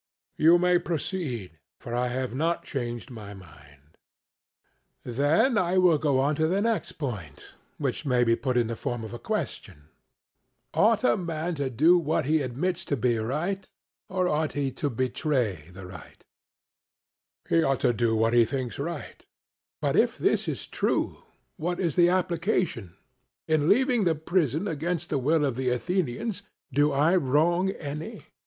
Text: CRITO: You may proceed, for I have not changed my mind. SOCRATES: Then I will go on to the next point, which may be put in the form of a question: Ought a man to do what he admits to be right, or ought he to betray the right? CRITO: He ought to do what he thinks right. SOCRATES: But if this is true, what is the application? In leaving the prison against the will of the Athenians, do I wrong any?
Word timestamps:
CRITO: 0.35 0.53
You 0.53 0.57
may 0.57 0.79
proceed, 0.79 1.59
for 1.79 1.93
I 1.93 2.07
have 2.07 2.33
not 2.33 2.63
changed 2.65 3.11
my 3.11 3.35
mind. 3.35 3.99
SOCRATES: 5.03 5.17
Then 5.17 5.57
I 5.59 5.77
will 5.77 5.99
go 5.99 6.19
on 6.19 6.33
to 6.37 6.47
the 6.47 6.59
next 6.59 6.93
point, 6.93 7.45
which 7.77 8.03
may 8.03 8.23
be 8.23 8.35
put 8.35 8.57
in 8.57 8.65
the 8.65 8.75
form 8.75 9.03
of 9.03 9.13
a 9.13 9.19
question: 9.19 9.89
Ought 10.73 11.03
a 11.03 11.15
man 11.15 11.53
to 11.53 11.69
do 11.69 11.99
what 11.99 12.25
he 12.25 12.41
admits 12.41 12.83
to 12.85 12.97
be 12.97 13.15
right, 13.19 13.69
or 14.09 14.27
ought 14.27 14.53
he 14.53 14.71
to 14.71 14.89
betray 14.89 15.69
the 15.71 15.85
right? 15.85 16.25
CRITO: 17.45 17.55
He 17.55 17.61
ought 17.63 17.79
to 17.81 17.93
do 17.93 18.15
what 18.15 18.33
he 18.33 18.43
thinks 18.43 18.79
right. 18.79 19.03
SOCRATES: 19.09 19.25
But 19.81 19.95
if 19.95 20.17
this 20.17 20.47
is 20.47 20.65
true, 20.65 21.21
what 21.57 21.79
is 21.79 21.95
the 21.95 22.09
application? 22.09 22.95
In 23.47 23.69
leaving 23.69 24.05
the 24.05 24.15
prison 24.15 24.67
against 24.67 25.11
the 25.11 25.19
will 25.19 25.45
of 25.45 25.55
the 25.55 25.69
Athenians, 25.69 26.41
do 26.73 26.91
I 26.91 27.15
wrong 27.15 27.69
any? 27.69 28.23